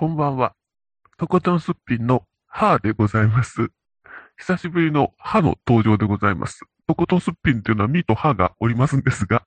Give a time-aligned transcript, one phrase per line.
[0.00, 0.54] こんばんは。
[1.18, 3.68] とことんすっぴんのハーでございます。
[4.38, 6.60] 久しぶりの歯の登場でございます。
[6.86, 9.42] とことんすっぴんというのはミと歯がおりますんですが、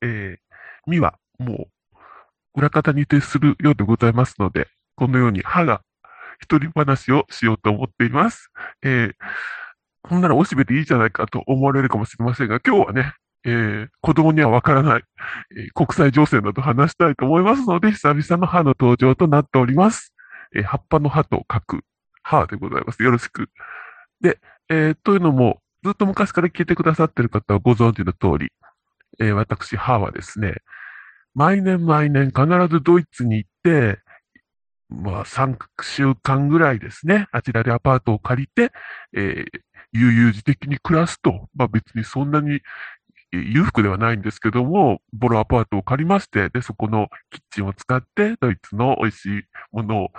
[0.00, 1.98] えー、ミはもう
[2.54, 5.82] 裏方に徹するようでございますので、このように歯が
[6.40, 8.50] 一人話をしようと思っています。
[8.82, 9.12] えー、
[10.00, 13.12] こんなのおしべでいいじゃないかと思われるかもしれませんが、今日はね、
[13.44, 15.02] えー、子供にはわからない、
[15.56, 20.14] えー国際情勢など話したいと思いますので、久々の歯の登場となっております。
[20.54, 21.80] えー葉っぱの葉と書く
[22.22, 23.02] 歯でございます。
[23.02, 23.50] よろしく。
[24.20, 24.38] で、
[24.68, 28.52] えーというのも、ずっと昔から聞いてくださっている方はご存知の通り、
[29.20, 30.56] えー私、歯はですね、
[31.34, 34.00] 毎年毎年必ずドイツに行って、
[34.88, 38.72] まあ、3週間ぐらいですね、あちらでアパートを借りて、
[39.14, 39.60] えー
[39.92, 42.60] 悠々自適に暮らすと、まあ別にそんなに
[43.32, 50.10] 裕福ではないんですけども、ボロアパートを借りまして、で、そこのキッチンを使って、ドイツの美味しいものを、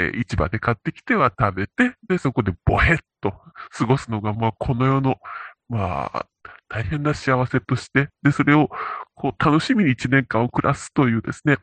[0.00, 3.32] え市場で買ってきては食べて、で、そこでボヘッと
[3.70, 5.16] 過ごすのが、まあ、この世の、
[5.68, 6.26] まあ、
[6.68, 8.70] 大変な幸せとして、で、それを、
[9.18, 11.58] こう、楽しみに一年間を暮らすというですね、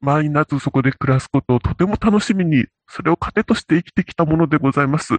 [0.00, 5.18] 毎夏そこで暮らすことをとても楽しみに、それを糧として生きてきたものでございます。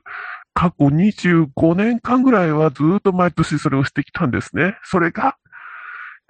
[0.53, 4.77] 過去25年間ぐらいはずっと毎年それをしてきたんですね。
[4.83, 5.37] それが、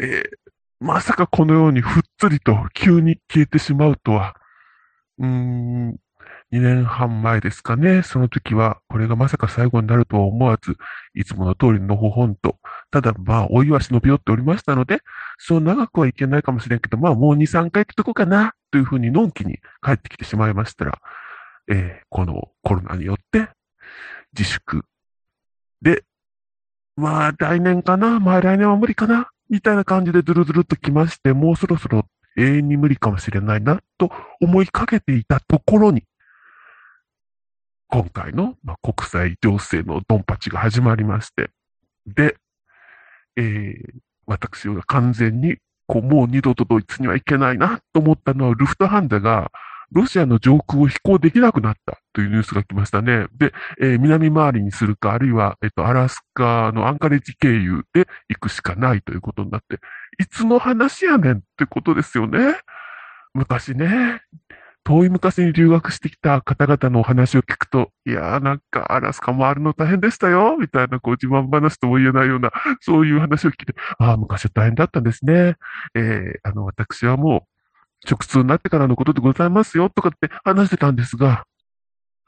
[0.02, 0.52] えー
[0.84, 4.36] まさかこのようにふっつりと急に消えてしまうとは、
[5.20, 5.89] うーん、
[6.52, 8.02] 2年半前ですかね。
[8.02, 10.78] その時は、これがまさか最後になるとは思わず、
[11.14, 12.58] いつもの通りのほほんと、
[12.92, 15.00] ただまあ、お湯は忍び寄っておりましたので、
[15.38, 21.00] そう長くはいけないかもしれんけど、まあもう2、3回行くとこかな、というふうにのんきに帰ってきてしまいましたら、
[21.70, 23.50] えーこのコロナによって、
[24.38, 24.83] 自粛。
[25.81, 26.03] で、
[26.98, 32.05] まあ来年かな、まあ来年は無理かな、みたいな感じでずるずるっと来まして、もうそろそろ
[32.38, 34.11] 永遠に無理かもしれないな、と
[34.42, 36.03] 思いかけていたところに、
[37.88, 41.50] 今回の、まあ、国際情勢のドンパチが始まりまして、
[42.08, 42.38] で、
[43.38, 45.58] えー私が完全に、
[45.88, 49.52] こう、もう二度とドイツには行けないなと思ったのは、ルフトハンザが、
[49.92, 53.26] ロシアの上空を飛行できなくなったというニュースが来ましたね。
[53.38, 53.52] で、
[53.82, 59.80] えー南回りにするか、あるいは、えっと、アラスカのアンカレッジ経由で行くしかないということになって、
[60.20, 62.55] いつの話やねんってことですよね。
[63.34, 64.22] 昔ね、
[64.83, 75.55] 遠い昔に留学してきた方々のお話を聞くと、いやーなんかアラスカ回るの大変でしたよ、みたいなこう自慢話とも言えないような、 そういう話を聞いて、ああ、昔は大変だったんですね。
[75.95, 81.45] えーあの、私はもう、直通になってからのことでございますよ、とかって話してたんですが、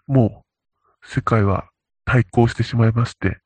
[0.07, 0.43] も
[1.03, 1.69] う、世界は
[2.05, 3.39] 対抗してしまいまして、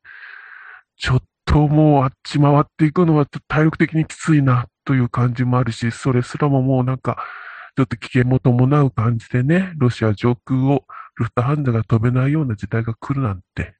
[0.96, 7.22] ちょっともうあっち回っていくのはちょっと体力的にきついな、という感じもあるし、それすらももうなんか、
[7.78, 10.84] ちょっと危険も伴う感じでね、ロシア上空を
[11.14, 13.76] ルフトハンザが飛べないような時代が来るなんて。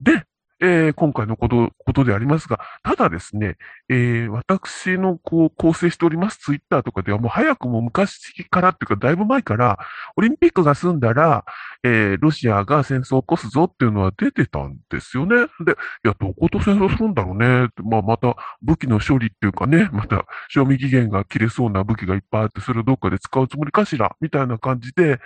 [0.00, 0.24] で、
[0.60, 3.56] えー今回のこと、ことでありますが、ただですね、
[3.88, 9.78] えー私のこう構成しておりますツイッターとかではもう早くも昔からっていうかだいぶ前から、
[10.16, 11.44] オリンピックが済んだら、
[11.84, 15.36] えーロシアが戦争を起こすぞっていうのは出てたんですよね。
[15.64, 15.72] で、
[16.04, 17.68] いや、どこと戦争するんだろうね。
[17.84, 25.20] まあ、また武器の処理っていうかね、また賞味期限が切れそうな武器がいっぱいあって、それをどっかで使うつもりかしらみたいな感じで、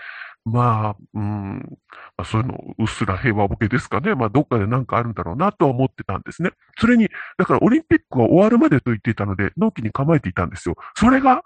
[0.44, 1.78] まあ、うん、
[2.16, 4.14] まあ、そういうの、うっすら平和ボケですかね。
[4.14, 6.50] まあ、どっかでなんかあるんだろうなとは思ってたんですね。
[6.78, 7.08] それに、
[7.38, 10.76] だからオリンピックが終わるまでと言っていたので、納期に構えていたんですよ。
[10.96, 11.42] それが、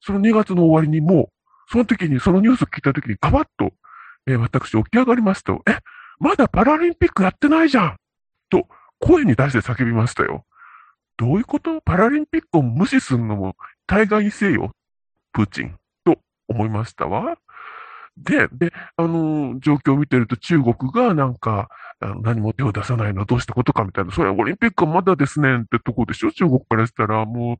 [0.00, 1.28] その2月の終わりにもう、
[1.70, 3.70] その時に、そのニュースを聞いた時に、ガバッと、
[4.26, 5.78] えー私起き上がりますと、え、
[6.18, 7.96] まだパラリンピックやってないじゃん
[8.50, 8.66] と、
[8.98, 10.44] 声に出して叫びましたよ。
[11.16, 11.80] どういうこと？
[11.80, 14.72] パラリンピックを無視するのも大概にせよ、
[15.32, 17.36] プーチン、と思いましたわ。
[18.16, 21.68] で、で、あの状況を見てると中国がなんか、
[22.00, 27.56] あの何も手を出さないのはどうしたことかみたいな、それはオリンピックはまだですねんってとこでしょ中国からしたら、もう、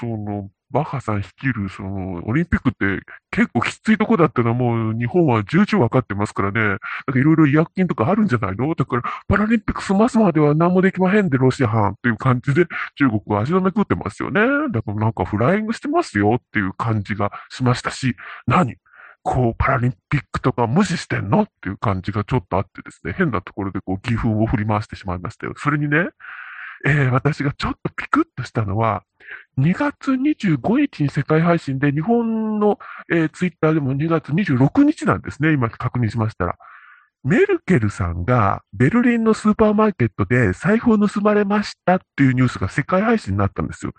[0.00, 6.60] その、バッハさん率いる、その、オリンピックって結構きついとこだってのはもう日本は重々わかってますからね。
[6.60, 8.74] なんかいろいろ違約金とかあるんじゃないの？
[8.74, 12.66] だから、パラリンピック済ますまでは何もできまへんで、ロシア班っていう感じで
[12.96, 14.40] 中国は足止め食ってますよね。
[14.72, 18.16] だからなんかフライングしてますよっていう感じがしましたし、
[18.48, 18.76] 何？
[19.26, 21.42] こう、パラリンピックとか無視してんの？
[21.42, 25.54] っていう感じがちょっとあってですね、変なところでこう、義憤を振り回してしまいましたよ。
[25.56, 26.08] それにね、
[26.86, 29.02] えー私がちょっとピクッとしたのは、
[29.58, 32.78] 2月25日に世界配信で、日本の、
[33.12, 35.52] えーツイッターでも2月26日なんですね。
[35.52, 36.56] 今確認しましたら。
[37.24, 43.94] メルケルさんがベルリンのスーパーマーケットで財布を盗まれましたっていうニュースが世界配信になったんですよ。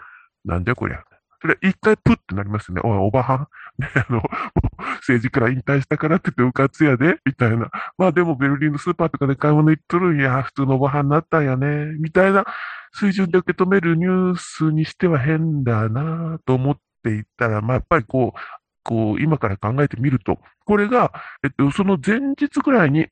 [0.46, 1.04] なんでこりゃ。
[1.42, 2.82] それ一回プッてなりますよね。
[2.86, 3.48] おい、おばはん。
[3.96, 4.24] あの、
[5.02, 7.70] 政治から引退したからって言って、うかつやで、みたいな。
[7.98, 12.46] まあでもベルリンのスーパーとかで買い物行っとるんや、普通のおばはになったんやね、みたいな
[12.92, 18.40] 水準で受け止めるニュースにしては変だなと思っていたら、まあやっぱりこう、
[18.84, 21.12] こう、今から考えてみると、これが、
[21.44, 23.08] えっと、その前日ぐらいに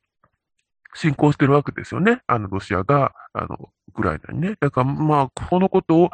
[0.95, 2.21] 侵攻してるわけですよね。
[2.27, 4.55] あの、ロシアが、あの、ウクライナにね。
[4.59, 6.11] だから、まあ、このことを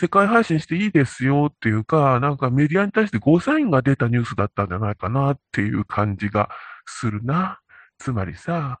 [0.00, 6.50] 世界配信していいですよっていうか、なんかメディアに対してゴーサインが出たニュースだったんじゃないかなっていう感じが
[6.86, 7.58] するな。
[7.98, 8.78] つまりさ、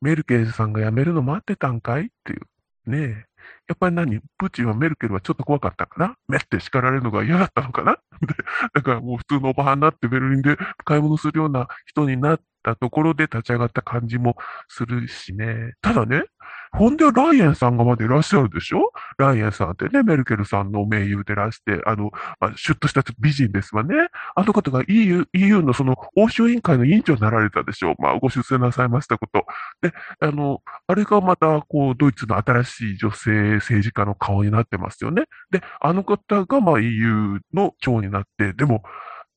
[0.00, 2.42] メルケルさんが辞めるの待ってたんかいっていう。
[2.88, 3.24] ねえ。
[3.66, 4.20] やっぱり何？
[4.38, 6.14] プーチンはメルケルはちょっと怖かったかな？
[6.28, 7.98] めって叱られるのが嫌だったのかな？
[8.72, 14.36] だからもう普通のおばはんになってベルリンで買い物するような人になったところで立ち上がった感じも
[14.68, 15.72] するしね。
[15.82, 16.22] ただね、
[16.72, 18.92] ほんで、ライエンさんがまでいらっしゃるでしょ？
[19.18, 23.94] ライエンさんってね、メルケルさんの盟友でらして、あの、まあ、シュッとした美人ですわね。
[24.36, 27.92] あの方が EU、EU のその欧州委員会の委員長になられたでしょ？
[27.92, 27.94] う。
[27.98, 29.44] まあ、ご出世なさいましたこと。
[29.82, 35.24] で、あの、あれがまた、こう、ドイツの新しい女性政治家の顔になってますよね。
[35.50, 38.82] で、あの方が、まあ、EU の長になって、でも、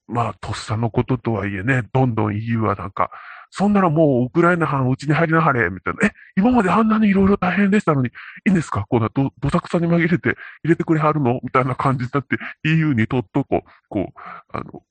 [0.07, 3.09] まあ、とっさのこととはいえね、どんどん EU はなんか、
[3.55, 6.07] そんならもうウクライナ藩うちに入りなはれ、みたいな。
[6.07, 8.11] え、今まであんなにいろいろ大変でしたのに、い
[8.47, 8.87] いんですか？
[8.89, 10.29] こんなど、どさくさに紛れて
[10.63, 11.39] 入れてくれはるの？
[11.43, 14.19] みたいな感じになって EU にとっとこう、こう、
[14.51, 14.81] あの、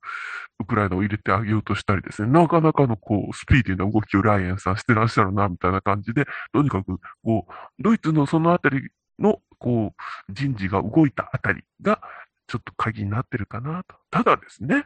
[0.61, 12.00] ウクライナを入れてあげようとしたりですね、なかなかのこう、スピーディーな動きをライエンさんしてらっしゃるな、みたいな感じで、とにかく、こう、ドイツのそのあたりの、こう、人事が動いたあたりが、
[12.47, 13.97] ちょっと鍵になってるかなと。
[14.12, 14.85] ただですね、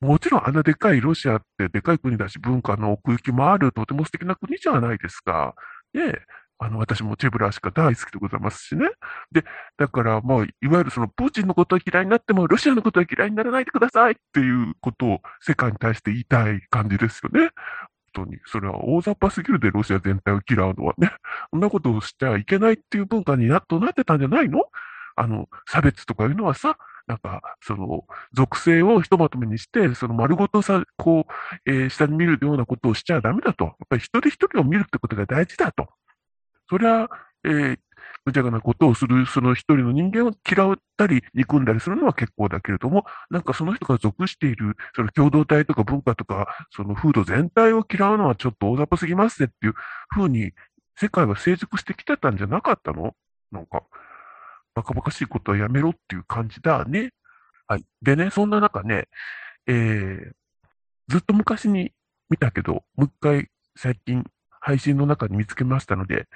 [0.00, 5.54] もちろんあんなでかいロシアってでかい国だし、文化の奥行きもあるとても素敵な国じゃないですか。
[5.94, 6.14] ね
[6.62, 8.90] あの、私もチェブラーしか大好きでございますしね。
[9.32, 9.44] で、
[9.78, 17.50] だから、まあ、いわゆるその、プーチンのことは嫌いになっても、ロシアのことは嫌いにならないでくださいっていうことを世界に対して言いたい感じですよね。
[18.14, 18.38] 本当に。
[18.44, 21.12] それは大雑把すぎるで、ロシア全体を嫌うのはね。
[21.50, 24.64] そんなことをしちゃいけないっていう文化になっとなってたんじゃないの？
[25.16, 26.76] あの、差別とかいうのはさ、
[27.06, 31.26] なんか、その、属性をひとまとめにして、その丸ごとさ、こ
[31.66, 33.64] う、えー、下に見るようなことをしちゃダメだと。
[33.64, 35.88] やっぱり一人一人を見るってことが大事だと。
[36.68, 37.08] それは、
[37.44, 37.78] えー、
[38.24, 49.74] 無茶なことをする、その一人の人間を嫌ったり、憎んだりするのは結構だけれども、なんかその人が属している、その共同体とか文化とか、その風土全体を嫌うのはちょっと大雑把すぎますねっていう
[50.10, 50.52] ふうに、
[50.96, 53.14] 世界は成熟してきてたんじゃなかったの？
[53.50, 53.82] なんか。
[54.74, 57.10] バカバカしいことはやめろっていう感じだね。
[57.66, 57.84] はい。
[58.02, 59.08] でね、そんな中ね、
[59.66, 60.30] えー、
[61.08, 61.92] ずっと昔に
[62.28, 64.24] 見たけど、もう一回最近
[64.60, 66.26] 配信の中に見つけましたので、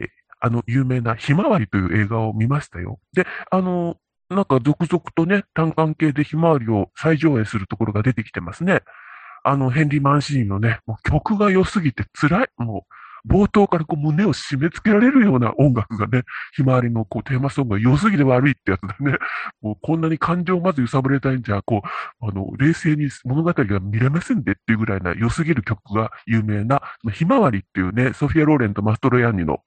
[0.00, 0.08] えー、
[0.40, 2.98] あの有名なひまわりという映画を見ましたよ。
[3.12, 3.96] で、あの、
[4.28, 8.82] なんか続々とね、単管系でひまわりを再上映するところが出てきてますね。
[9.44, 12.48] あの、ヘンリー・マンシーンのね、もう曲が良すぎて辛い。
[12.56, 12.94] もう、
[13.26, 16.22] 冒頭からこう胸を締め付けられるような音楽がね、
[16.54, 19.18] ひまわりのこうテーマソングが良すぎて悪いってやつだね、
[19.60, 21.82] もうこんなに感情をまず揺さぶれたいんじゃ、こ
[22.22, 26.82] う、あの、冷静に物語が見れませんでっていうぐらいな良すぎる曲が有名な、
[27.12, 29.60] ひまわりっていうね、ソフィア・ローレンとマストロヤンニの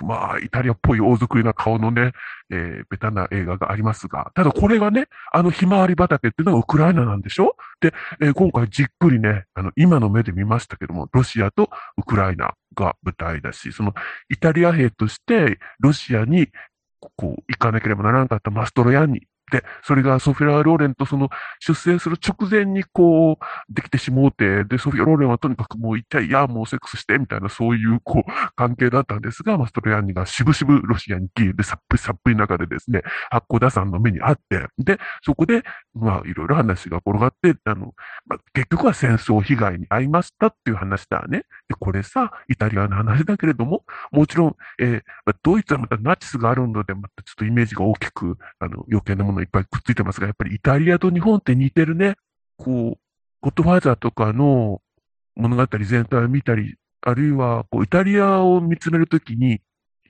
[0.00, 2.12] まあ、イタリアっぽい大作りな顔のね、
[2.50, 7.56] えー、ベタな映画がありますが、ただこれがね、あのひまわり畑っていうのがウクライナなんでしょ？
[7.80, 13.92] で、えー、今回じっくりね、あの、今の目で見ましたけども、ロシアとウクライナが舞台だし、その
[14.30, 16.48] イタリア兵としてロシアに
[17.16, 19.26] こう行かなければならなかったマストロヤンニ、
[19.82, 21.28] それがソフィア・ローレンとその
[21.60, 35.62] 出生する直前にこう、できてしもうて、で、ソフィア・ローレンはとにかくもう一体、いや、もうセックスして、みたいなそういうこう、関係だったんですが、マストロヤンニがしぶしぶロシアに消えて、さっぷりさっぷり中でですね、八甲田山の目にあって、で、そこで、
[35.94, 37.92] まあ、いろいろ話が転がって、あの、
[38.26, 41.44] まあ、結局は戦争被害に遭いましたっていう話だね。
[41.72, 52.16] で、これさ、イタリアの話だけれども、もちろん、えー、ドイツはまたナチスがあるので、またちょっとイメージが大きく、あの、余計なものいっぱいくっついてますが、やっぱりイタリアと日本って似てるね。
[52.56, 52.98] こう、
[53.40, 54.82] ゴッドファーザーとかの
[55.34, 59.60] 物語全体を見たり、あるいは、こう、イタリアを見つめるときに、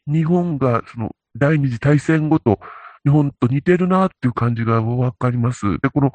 [0.06, 2.58] 日本が、その、第二次大戦後と、
[3.04, 5.78] 日本と似てるなっていう感じがわかります。
[5.80, 6.12] で、この、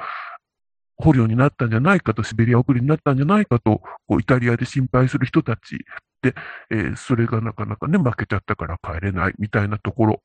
[0.98, 3.82] 捕虜になったんじゃないかと、シベリア送りになったんじゃないかと、
[4.20, 5.86] イタリアで心配する人たち
[6.22, 6.34] で、
[6.72, 10.22] えー、それがなかなかね、負けちゃったから帰れないみたいなところ。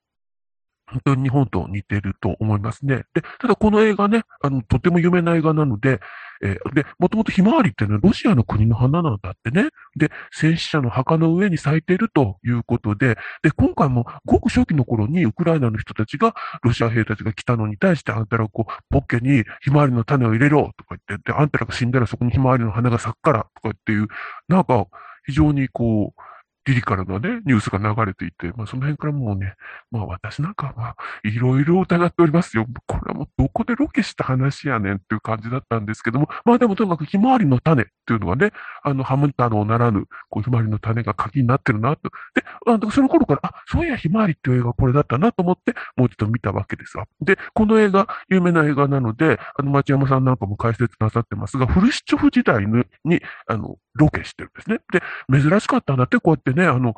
[0.87, 3.05] 本当に日本と似てると思いますね。
[3.14, 6.00] で、ただこの映画ね、あの、とても有名な映画なので、
[6.43, 9.69] えー、で、もともとひまわりっていうのは、ロシアの国の花なんだってね。
[9.97, 24.09] で、戦死者の墓の上に咲いているということで、で、今回もごく初期の頃にウクライナの人たちが、ロシア兵たちが来たのに対してあんたらこう、ポッケにひまわりの種を入れろとか言って、で、あんたらが死んだらそこにひまわりの花が咲くからとかっていう、
[24.49, 24.87] なんか、
[25.25, 26.23] 非常にこう、
[26.64, 29.54] リリカルなね、ニュースが流れていて、まあその辺からもうね、
[29.90, 32.66] まあ私なんかは、いろいろ疑っておりますよ。
[32.87, 38.52] これはもうどこでロケした話やねんっていう感じだったんですけども、まあでもとにかくひまわりの種っていうのがね、
[38.83, 42.11] あの、ハム太郎ならぬ、こうひまわりの種が鍵になってるなと。
[42.35, 47.07] で、あのその頃から、あ、そういやひまわりっていう映画これだったなと思って、もう一度見たわけですわ。
[47.21, 52.66] で、この映画、有名な映画なので、あの、町山さんなんかも解説なさってますが、フルシチョフ時代
[53.04, 54.78] に、あの、ロケしてるんですね。
[54.92, 56.95] で、珍しかったんだって、こうやってでね、あの、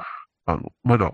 [0.47, 1.13] あの、まだ、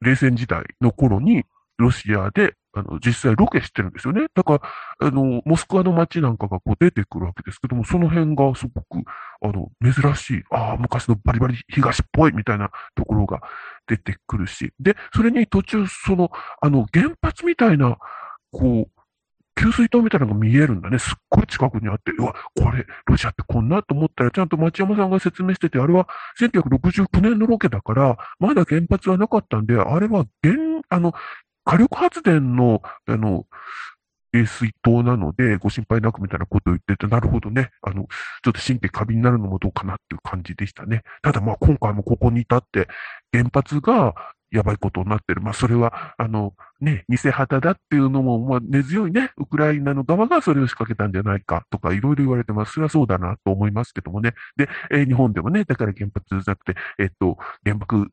[0.00, 1.44] 冷戦時代の頃に、
[1.78, 4.26] ロシアで、あの、実際ロケしてるんですよね。
[4.34, 4.60] だか
[5.00, 9.04] ら、あの、モスクワの街なんかがこう出てくるわけですけども、その辺がすごく、
[9.42, 13.40] あの、珍しい、ああ、昔のバリバリ東っぽいみたいなところが
[13.86, 17.98] 出てくるし、で、それに途中、その、あの、原発みたいな、
[18.52, 19.01] こう、
[19.54, 20.98] 給水塔みたいなのが見えるんだね。
[20.98, 26.08] すっごい近くにあって、うわ、これ、ロシアってこんなと思ったら、ちゃんと町山さんが説明してて、あれは
[26.40, 30.56] 1969年のロケだから、まだ原発はなかったんで、あれは原、
[30.88, 31.12] あの、
[31.64, 33.46] 火力発電の、あの、
[34.32, 37.70] 冷水筒なので、ご心配なくみたいなことを言ってて、なるほどね。
[37.82, 38.04] あの、
[38.42, 41.02] ちょっと神経過敏になるのもどうかなっていう感じでしたね。
[41.20, 42.88] ただまあ今回もここに至って、
[43.32, 44.14] 原発が
[44.52, 45.40] やばいことになってる。
[45.40, 52.74] まあ、それは、あの、ね、偽旗だっていうのも、まあ、根強いね、ウクライナの側がそれを仕掛けたんじゃないかとか、いろいろ言われてます。
[52.74, 54.34] それはそうだなと思いますけどもね。
[54.56, 58.08] で、えー、日本でもね、だから原発じゃなくて、えっと、原爆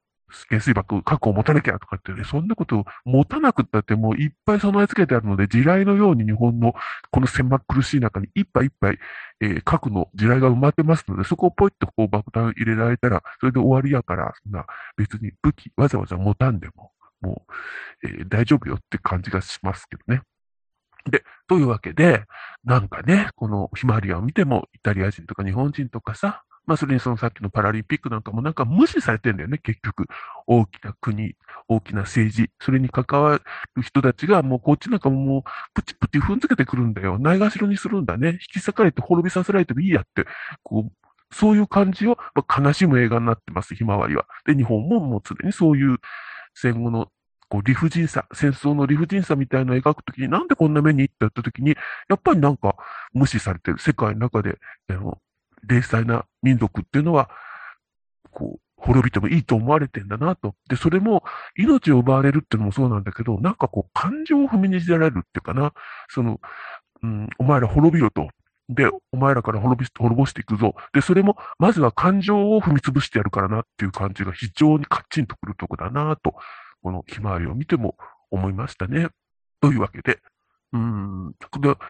[0.50, 6.74] 原水爆確保を持たなきゃとかってね、そんなことを持たなくったってもういっぱい備え付けてあるので、地雷のように日本の
[7.12, 9.00] この狭苦しい中にいっぱいいっぱい、
[9.42, 14.66] えー、核の地雷が埋まってますので、そこをポイッとこう爆弾入れられたら、それで終わりやから、そんな
[14.98, 17.46] 別に武器わざわざ持たんでも、も
[18.04, 20.22] う、えー、大丈夫よって感じがしますけどね。
[21.10, 22.26] で、というわけで、
[22.64, 30.06] なんかね、このヒマリアを見ても、イタリア人とか日本人とかさ、まあ、それにそのさっきのパラリンピックなんかもなんか無視されてんだよね、結局。
[30.46, 31.34] 大きな国、
[31.68, 33.42] 大きな政治、それに関わ
[33.76, 37.18] る人たちがもうこっちなんかもうプチプチ踏んづけてくるんだよ。
[37.18, 38.34] ないがしろにするんだね。
[38.34, 40.26] 引き裂かれて滅びさせられてもいいやって。
[40.62, 40.92] こう、
[41.34, 44.28] そういう感じを、まあ、悲しむ映画になってます、ひまわりは。
[44.46, 45.98] で、日本ももう常にそういう
[46.54, 47.08] 戦後の
[47.50, 51.72] こう理不尽さ、戦争の理不尽さみたいなのを描くときに、なんでこんな目に行ったったときに、
[52.08, 52.76] やっぱりなんか
[53.14, 54.60] 無視されてる世界の中で、
[54.90, 55.20] あの
[55.68, 57.30] 冷静な民族っていうのは、
[58.32, 60.56] こう、滅びてもいいと思われてんだなと。
[60.70, 61.24] で、それも
[61.58, 65.74] 命を奪われるっていうのもそうなんだけど、なんかこう、感情を踏みにじられるっていうかな。
[66.10, 66.40] その、
[67.04, 68.30] うん、お前ら滅びろと。
[68.70, 70.76] で、お前らから滅び滅ぼしていくぞ。
[70.94, 76.36] で、それも、まずは感情を踏み潰してやるからなっていう感じが非常にカッチンとくるとこだなと、
[76.82, 77.98] このひまわりを見ても
[78.30, 79.08] 思いましたね。
[79.60, 80.20] というわけで、
[80.72, 81.34] うん。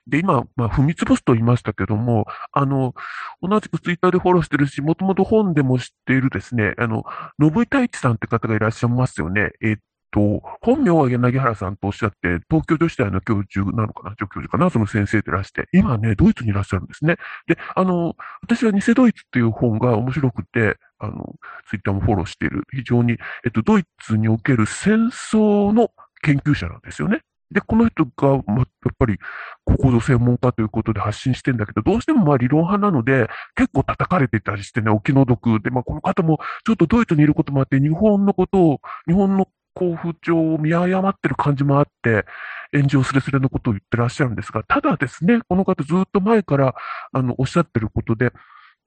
[0.07, 2.93] で、今、まあ、踏み潰すと言いましたけども、あの、
[3.41, 7.03] 同じくツイッターでフォローしてるし、もともと本でも知っているですね、あの、
[7.41, 9.51] 信井太一さんって方がいらっしゃいますよね。
[9.61, 9.77] えっ
[10.11, 17.17] と、本名は柳原さんとおっしゃって、東京女子大の教授なのかな、助教授かな、その先生でいらして、今ね、ドイツにいらっしゃるんですね。
[17.47, 21.35] で、あの、私は偽ドイツっていう本が面白くて、あの、
[21.67, 27.21] ツイッターもフォローしている、非常に、えっと、ドイツにおける戦争の研究者なんですよね。
[27.51, 28.65] で、この人が、ま、やっ
[28.97, 29.17] ぱり、
[29.65, 42.25] ここの専門家ということで発信してんだけど、どうしてもまあ理論派なので、結構叩かれてたりしてね、お気の毒で、まあこの方もちょっとドイツにいることもあって、日本のことを、日本の交付帳を見誤ってる感じもあって、
[42.73, 46.75] 炎上すれすれのことを言ってらっしゃるんですが、ただですね、この方ずっと前から、
[47.11, 48.31] あの、おっしゃってることで、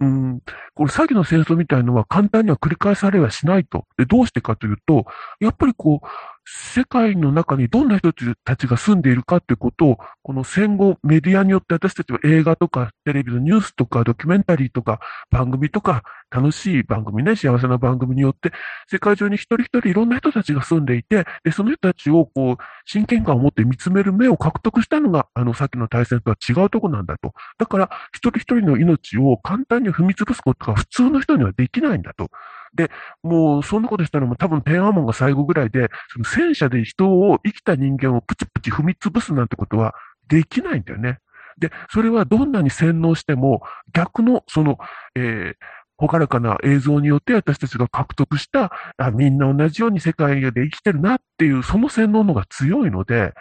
[0.01, 0.41] うん、
[0.75, 3.87] これ詐欺の戦争みたいのは簡単には繰り返されはしないと。
[3.97, 5.07] で、どうしてかというと、
[5.41, 6.07] やっぱりこう、
[6.45, 8.13] 世界の中にどんな人
[8.45, 18.53] たちが住んでいるかということを、この戦後メディアによって私たちは映画とかテレビのニュースとかドキュメンタリーとか番組とか楽しい番組ね、幸せな番組によって、
[18.91, 22.57] 世界中に一人一人いろんな人たちが住んでいて、で、その人たちをこう、
[22.87, 27.35] 真剣感を持って見つめる目を獲得したのが、あの、さっきの対戦とは違うとこなんだと。
[27.59, 32.31] だから、一人一人の命を簡単に踏み潰すことが普通の人にはできないんだと。
[32.75, 32.91] で、
[33.23, 39.95] もう、そんなことしたのも多分天安門が最後ぐらいで、その戦車で人を、生きた人間をプチプチ踏み潰すなんてことは
[40.29, 41.19] できないんだよね。
[41.59, 43.63] で、それはどんなに洗脳しても、
[43.93, 44.79] 逆の、その、
[45.15, 45.55] えー、
[45.99, 53.33] ほからかな映像によって私たちが獲得したあ、みんな同じように世界で生きてるなっていう、その洗脳のが強いので、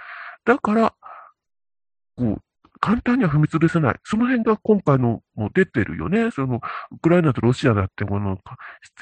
[0.45, 0.93] だから、
[2.17, 2.41] こう、
[2.81, 3.95] 簡単には踏み潰せない。
[4.03, 6.31] その辺が今回のも出てるよね。
[6.31, 6.61] その、
[6.91, 8.39] ウクライナとロシアだってもの、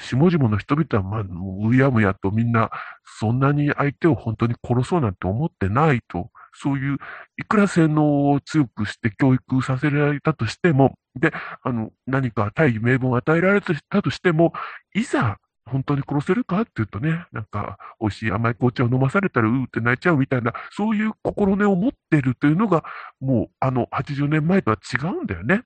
[0.02, 2.70] 下々の人々は、まあ、もううやむやとみんな、
[3.18, 6.30] そんなに相手を本当に殺そうなんて思ってないと。
[6.52, 6.98] そういう、
[7.38, 11.32] いくら洗脳を強くして教育させられたとしても、で、
[11.62, 14.52] あの、何か大義名分を与えられたとしても、
[14.94, 16.62] いざ本当に殺せるか？
[16.62, 22.84] っていうとね、なんか、美味しい甘い紅茶を飲まされたら、うーって泣いちゃうみたいな、そういう心根を持ってるというのが、
[23.20, 25.62] もう、あの、80年前とは違うんだよね。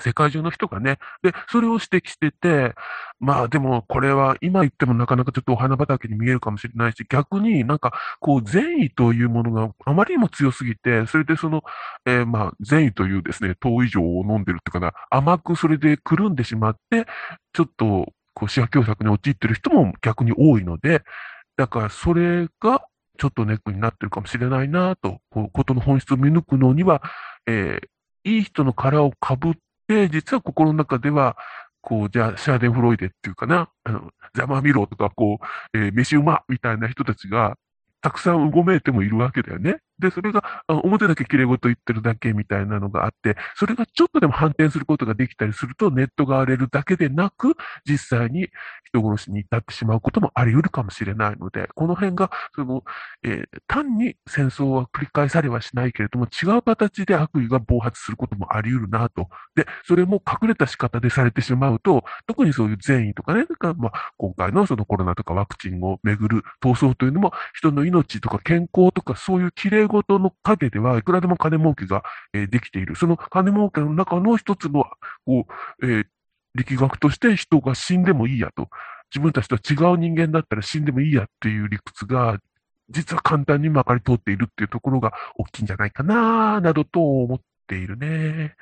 [0.00, 0.98] 世界中の人がね。
[1.22, 2.74] で、それを指摘してて、
[3.18, 11.62] まあでもこれは今言ってもなかなかちょっとお花畑に見えるかもしれないし、逆になんかこう善意というものがあまりにも強すぎて、それでその、
[12.06, 17.06] えー、まあ善意というですね、糖以上を飲んでるっていうかな、甘くそれでくるんでしまって、
[17.52, 18.06] ちょっと
[18.40, 21.02] こう、視野狭窄に陥ってる人も逆に多いので、
[21.58, 22.82] だからそれが
[23.18, 27.02] ちょっとネックになってるかもしれないなと、こう、ことの本質を見抜くのには、
[27.46, 29.52] えー、いい人の殻をかぶっ
[29.86, 31.36] て、実は心の中では、
[31.82, 35.38] こう、じゃあ、シャーデンフロイデっていうかな、あの、ざまみろとか、こ
[35.74, 37.58] う、えー、飯うまみたいな人たちが、
[38.00, 39.80] たくさんうごめいてもいるわけだよね。
[40.00, 47.54] で、それが、表だけ綺麗事言ってるだけみたいなのがあって、それがちょっとでも反転することができたりすると、ネットが荒れるだけでなく、
[47.88, 48.48] 実際に
[48.92, 52.82] 人殺しに至ってしまうこともあり得るかもしれないので、この辺が、その、
[53.22, 59.28] えー、単に戦争は繰り返されはしないけれども、違う形で悪意が暴発することもあり得るなと。
[59.54, 72.96] で、それも隠れた仕方でされてしまうと、特にそういう善意とかね、かまあ、今回のそのコロナとかワクチンをめぐる闘争というのも、人の命とか健康とかそういう綺麗事の陰ではいくらでも金儲けが、えー、できている。
[72.96, 74.84] その金儲けの中の一つの、
[75.26, 75.46] こ
[75.82, 76.06] う、えー、
[76.54, 78.68] 力学として人が死んでもいいやと。
[79.12, 82.38] 自分たちとは違う人間だったら死んでもいいやっていう理屈が、
[82.88, 88.54] 実は簡単にまかり通っているっていうところが大きいんじゃないかな、などと思っているね。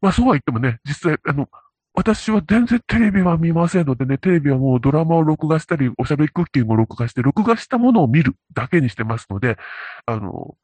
[0.00, 1.48] まあそうは言ってもね、実際、あの、
[1.96, 9.56] 私は全然テレビは見ませんのでね、テレビはもうドラマを録画したり、おしゃべりクッキングを録画して、録画したものを見るだけにしてますので、
[10.04, 10.56] あの、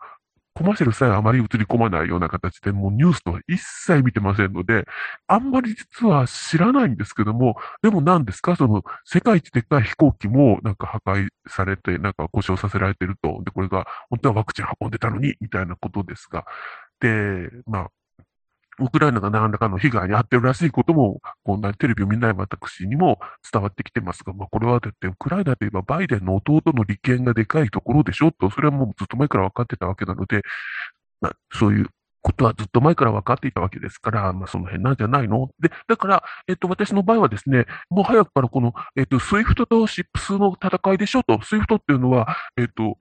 [0.55, 4.85] コマーシャルさえあまり映り込まないような形で、もうニュースとは一切見てませんので、
[5.27, 8.55] あんまり実は知らないんですけども、でも何ですか？
[8.55, 13.43] その、世界一でっかい飛行機もなんか破壊されて、なんか故障させられてると。
[13.43, 16.45] で、これが本当はワクチン運んでたのに、みたいなことですが。
[17.01, 17.89] で、まあ、
[18.83, 23.19] ウクライナが何らかの被害に遭ってるらしいことも、こんなテレビを見ない私にも
[23.53, 28.33] 伝わってきてますが、まあ、これはだって、ウクライナといえばバイデンの弟の利権がでかいところでしょ。
[28.33, 30.43] と、それはもうずっと前から分かってたわけなので、
[31.21, 31.87] まあ、そういう
[32.21, 35.51] ことはずっと前から分かっていたわけですから、まあ、その辺なんじゃないの？
[35.61, 42.97] で、だから、えっと、私の場合はですね、もう早くからこの、えっと、 SWIFTと CIPS の戦いでしょと、 SWIFTっていうのは、えっと、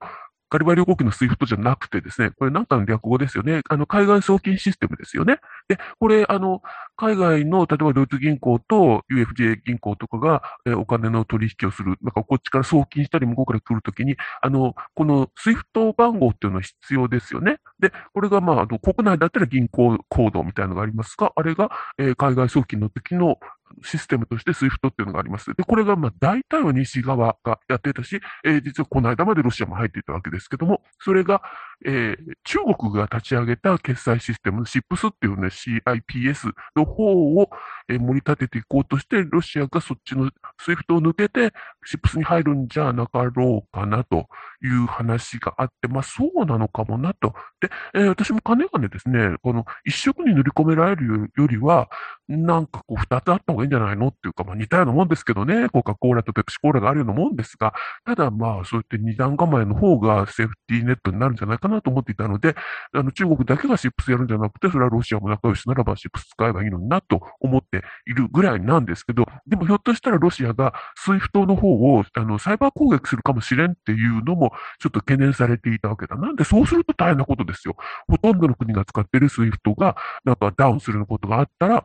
[0.52, 3.62] ガリバー旅行記のスイフトじゃなくてですね、これなんかの略語ですよね。
[3.70, 5.38] あの、海外送金システムですよね。
[5.66, 6.60] で、これ、あの、
[6.94, 11.96] 海外の、例えばドイツ銀行と UFJ 銀行とかが、えお金の取引をする。
[12.02, 17.56] なんかこっちから送金したり向こうから来るときに、あの、このスイフト番号っていうのは必要ですよね。
[17.80, 23.38] で、これがまあ、の国内だったら銀行コードみたいなのがありますが、あれが、えー、海外送金の時の
[23.82, 25.52] システムとして SWIFT っていうのがあります。
[25.54, 31.42] で、これがまあ大体は西側がやってたし、えー、実はこの間までロシアも入っていたわけですけども、それが、
[31.84, 37.50] えー、中国が立ち上げた決済システム、SIPS っていうね、CIPS の方を、
[37.88, 40.30] えー、盛り立てていこうとして、ロシアがそっちの
[40.64, 41.52] SWIFT を抜けて
[41.86, 44.26] SIPS に入るんじゃなかろうかなと
[44.62, 47.34] いう話があって、まあそうなのかもなと。
[47.60, 51.88] で、えー、私も金がねですね、この一色に塗り込められるよりは、
[52.28, 62.54] なんかこう二つあった方がいいんじゃないのっていうか、まあ似たようなもんですけどね、コカ・コーラとペプシコーラがあるようなもんですが、ただまあそうやって二段構えの方がセーフティーネットになるんじゃないかななと思っていたので、
[62.92, 76.16] あの中国だけが CIPS やるんじゃなくて、それはロシアも仲良しならば CIPS 使えばいいのになと思っているぐらいなんですけど、でもひょっとしたらロシアがスイフトの方をあのサイバー攻撃するかもしれんっていうのもちょっと懸念されていたわけだ。
[76.16, 77.76] なんでそうすると大変なことですよ。
[78.08, 81.84] ほとんどの国が使っているスイフトがなんかダウンすることがあったら、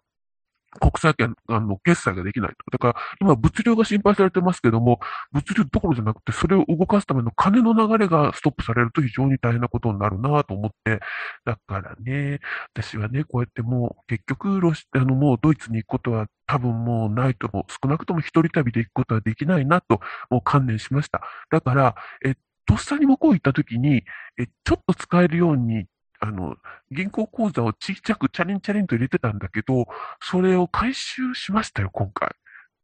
[0.79, 2.55] 国際間あの決済ができないと。
[2.71, 4.99] だから、今、物流が心配されてますけども、
[5.31, 10.99] 物流どころじゃなくて、それを動かすための金の流れがストップされると非常に大変なことになるなと思って、
[11.45, 12.39] だからね、
[12.73, 21.21] 私はね、こうやってもう、結局ロシ、あの、もうドイツに行くことは多分もうないとも、少なくとも一人旅で行くことはできないなと、もう観念しました。
[21.49, 24.03] だから、えとっさに向こう行った時に、
[24.37, 25.85] え、ちょっと使えるように
[26.19, 26.55] あの、
[26.91, 29.87] 銀行口座をちっちゃくチャリンチャリンと入れてたんだけど、
[30.21, 32.29] それを回収しましたよ、今回。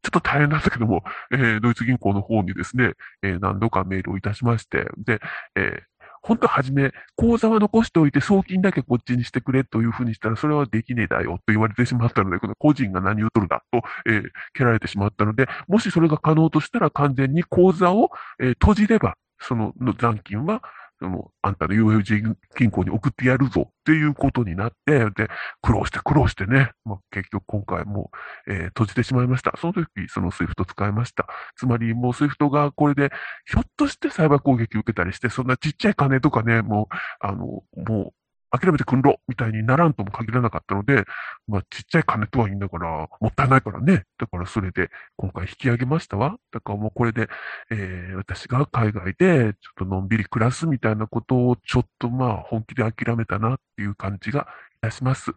[0.02, 2.92] ちょっと大変なんだけども、えー、ドイツ銀行の方にですね、
[3.22, 5.20] えー、何度かメールをいたしまして、で、
[5.56, 5.82] えー、
[6.24, 20.62] 本当はじめ、口座は残しておいて送金だけこっちにしてくれというふうにしたら、それはできねえだよと言われてしまったので、この個人が何を取るだと、えー、蹴られてしまったので、もしそれが可能としたら完全に口座を、えー、閉じれば、その残金は
[21.04, 25.28] その、あんたの UFG 銀行に送ってやるぞっていうことになって、で、
[25.60, 28.10] 苦労して苦労してね、まあ、結局今回も
[28.46, 29.52] う、えー、閉じてしまいました。
[29.58, 31.26] その時、その SWIFT 使いました。
[31.56, 33.10] つまりもう SWIFT がこれで、
[33.44, 38.12] ひょっとしてサイバー攻撃受けたりして、そんなちっちゃい金とかね、もう、あの、もう、
[38.58, 41.04] 諦めてくんろみたいにならんとも限らなかったので、
[41.48, 44.04] まあ、ちっちゃい金とはいいんだから、もったいないからね。
[44.18, 46.36] だからそれで今回引き上げましたわ。
[46.52, 47.28] だからもうこれで、
[47.70, 55.32] えー、私が海外でちょっとのんびり暮らすみたいなことをちょっとまあ本気で諦めたなっていう感じがいたします。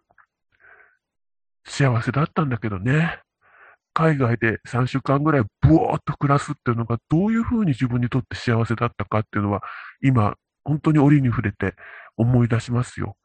[1.64, 3.20] 幸せだったんだけどね。
[3.94, 9.60] 海外で3週間ぐらいブワーっと暮らすっていうのがどういうふうに自分にとって幸せだったかっていうのは
[10.02, 11.74] 今本当に折に触れて
[12.18, 13.16] 思い出しますよ。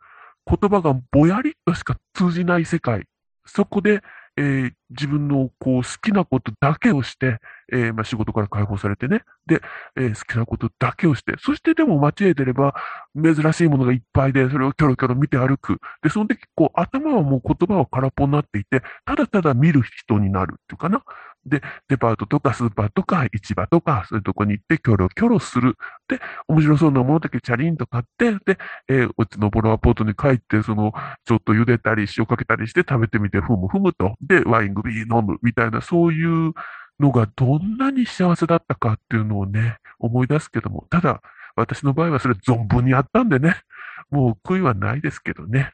[0.46, 3.04] 言葉がぼやりとしか通じない世界。
[3.46, 4.02] そこで、
[4.36, 7.38] えー、自分のこう好きなことだけをして、
[7.72, 9.22] えー、まあ、仕事から解放されてね。
[9.46, 9.62] で、
[9.96, 12.74] えー、好きなことだけをして、そしてでも街へ出れば
[13.16, 15.80] 珍しいものがいっぱいで、それをキョロキョロ見て歩く。
[16.02, 21.04] で、その時、こう頭はもう言葉は空っぽになっていて、ただただ見る人になるっていうかな。
[21.46, 25.78] で、デパートとかスーパーとか市場とか、そういうとこに行ってキョロキョロする。
[26.08, 30.94] で、面白そうなものだけチャリンと買って、で、えー、うちのボロアポートに帰って、その、
[31.26, 34.16] ちょっと茹でたり塩かけたりして食べてみて、ふむふむと。
[34.22, 36.54] で、ワイングビー飲むみたいな、そういう
[37.00, 41.22] のがどんなに幸せだったかっていうのをね、思い出すけども、ただ、
[41.56, 43.58] 私の場合はそれ存分にあったんでね、
[44.10, 45.72] もう悔いはないですけどね。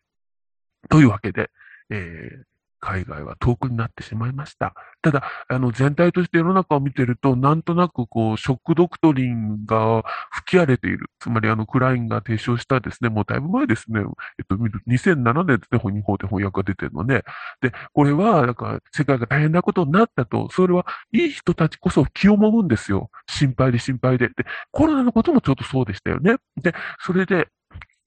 [0.90, 1.52] というわけで、
[1.90, 2.44] えー、
[2.80, 4.74] 海外は遠くになってしまいました。
[5.02, 11.10] ただ、あの、全体として世の中を見てると、なんとなくこう、ショックドクトリンが吹き荒れている。
[11.20, 14.02] つまり、あの、クラインが提唱したですね、もうだいぶ前ですね、
[14.39, 14.56] えっと、
[14.88, 17.24] 2007年ですね、日本で翻訳が出てるのね。
[17.62, 23.10] で、これは、なんか、世界が大変なことになったと、それはいい人たちこそ気をもむんですよ。
[23.30, 24.30] 心配で心配で。
[24.30, 24.34] で、
[24.72, 26.38] コロナのこともちょっとそうでしたよね。
[26.62, 27.48] で、それで、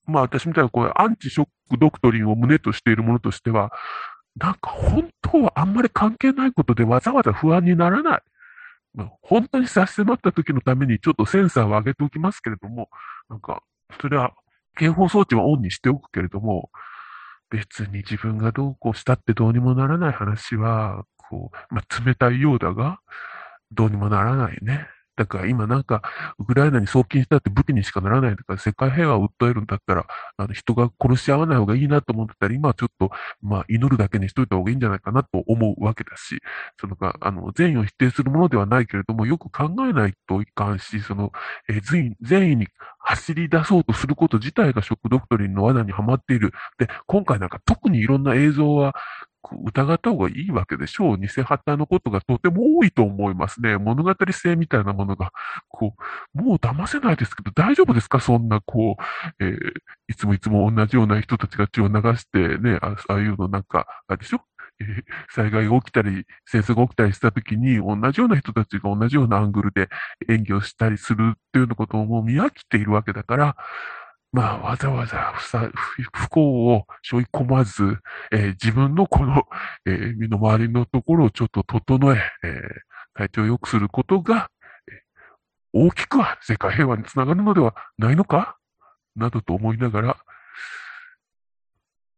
[0.06, 3.70] まあ私みたいなこうアンチショックドクトリンを胸としているものとしては、
[4.36, 8.22] なんか本当はあんまり関係ないことでわざわざ不安にならない。
[9.22, 12.88] 本当に差し迫った時のためにちょっとセンサーを上げておきますけれども、
[13.28, 13.62] なんか、
[14.00, 14.34] それは
[14.76, 16.70] 警報装置はオンにしておくけれども、
[17.50, 23.00] 別に自分がどうこうしたってどうにもならない話は、こう、まあ、冷たいようだが、
[23.70, 24.86] どうにもならないね。
[25.16, 26.03] だから今なんか、
[26.38, 33.11] ウクライナに送金したって武器にしかならないとか、世界平和を訴えるんだったら、あの人が殺し合わない方がいいなと思ってたら、今はちょっと、
[33.42, 36.40] まあ、祈るだけにしといた方がいいんじゃないかなと思うわけだし、
[36.81, 41.33] そのか、あの、善意を否定するものではないけれども、よく考えないといかんし、その、
[41.68, 46.53] えー、善意、善意に走り出そうとすること自体がショックドクトリンの罠にはまっている。
[46.79, 48.94] で、今回なんか特にいろんな映像は、
[49.64, 51.18] 疑った方がいいわけでしょう。
[51.18, 53.76] 偽旗のことがとても多いと思いますね。
[53.76, 55.32] 物語性みたいなものが、
[55.68, 55.94] こ
[56.34, 58.20] う、もう騙せないですけど、大丈夫ですか？
[58.20, 58.96] そんな、こ
[59.40, 59.56] う、えー、
[60.08, 64.40] いつもいつも同じような人たちが血を流してね、ああいうのなんか、あれでしょ、
[65.30, 69.88] 災害が起きたり、戦争が起きたりしたときに、同じような人たちが同じようなアングルで
[70.28, 73.56] 演技をしたりするっていうようなことをもう見飽きているわけだから、
[74.32, 75.34] まあ、わざわざ
[76.12, 77.98] 不幸を背負い込まず、
[78.32, 79.44] えー、自分のこの、
[79.84, 82.60] えー、身の回りのところをちょっと整え、えー、
[83.14, 84.50] 体調を良くすることが、
[85.74, 88.56] 大きくは世界平和につながるのではないのか？
[89.16, 90.16] などと思いながら、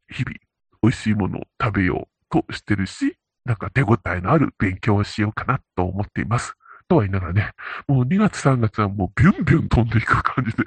[0.09, 0.37] 日々
[0.83, 6.55] 美味しいものを食べようとしてるし、なんか手応えのある勉強をしようかなと思っています。
[6.89, 7.51] とは言いながらね、
[7.89, 10.65] もう2月3月はもうビュンビュン飛んでいく感じで、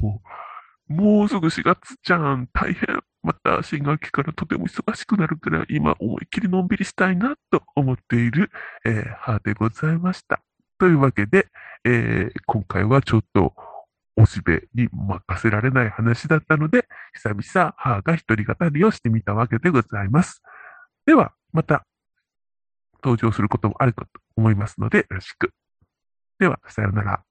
[0.00, 0.28] もう
[0.88, 2.48] もうすぐ4月じゃん。
[2.52, 3.00] 大変。
[3.22, 8.50] また新学期からとても忙しくなるから、今思いっきりのんびりしたいなと思っている、
[8.84, 10.40] えー、母でございました。
[10.78, 11.48] というわけで、
[11.84, 13.52] えー、今回はちょっと
[14.14, 20.42] おしべに任せられない話だったので、久々母が一人語りをしてみたわけでございます。
[21.04, 21.84] では、また
[23.02, 25.52] 登場することもあるかと思いますので、よろしく。
[26.38, 27.24] では、さようなら。